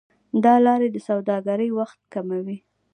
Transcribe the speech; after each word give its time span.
دا 0.43 0.55
لارې 0.65 0.87
د 0.91 0.97
سوداګرۍ 1.07 1.69
وخت 1.79 1.99
کموي. 2.13 2.57